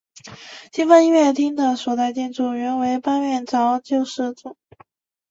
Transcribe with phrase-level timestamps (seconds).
[0.71, 4.83] 金帆音乐厅的所在建筑原为八面槽救世军中央堂。